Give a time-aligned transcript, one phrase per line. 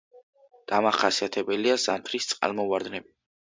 [0.71, 3.07] დამახასიათებელია ზამთრის წყალმოვარდნები.